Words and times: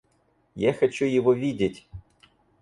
Я 0.55 0.73
хочу 0.73 1.05
его 1.05 1.31
видеть. 1.31 1.87